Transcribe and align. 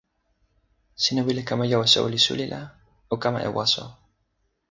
sina 1.01 1.21
wile 1.25 1.43
kama 1.47 1.65
jo 1.71 1.77
e 1.85 1.87
soweli 1.93 2.19
suli 2.25 2.45
la 2.53 2.61
o 3.13 3.15
kama 3.23 3.39
jo 3.43 3.49
e 3.49 3.55
waso. 3.57 3.85